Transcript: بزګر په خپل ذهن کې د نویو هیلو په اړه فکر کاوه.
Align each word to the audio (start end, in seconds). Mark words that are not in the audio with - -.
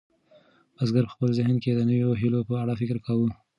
بزګر 0.75 1.03
په 1.07 1.11
خپل 1.15 1.29
ذهن 1.39 1.55
کې 1.63 1.71
د 1.73 1.81
نویو 1.89 2.11
هیلو 2.21 2.47
په 2.49 2.53
اړه 2.61 2.73
فکر 2.81 2.97
کاوه. 3.05 3.29